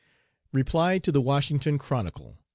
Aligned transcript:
REPLY 0.51 0.97
TO 0.99 1.11
THE 1.11 1.21
"WASHINGTON 1.21 1.77
CHRONICLE." 1.77 2.35